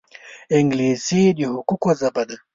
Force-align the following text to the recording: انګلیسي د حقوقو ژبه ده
انګلیسي 0.57 1.21
د 1.37 1.39
حقوقو 1.53 1.91
ژبه 1.99 2.23
ده 2.29 2.37